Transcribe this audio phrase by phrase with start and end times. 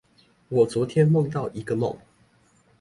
[0.49, 1.95] 我昨天夢到一個夢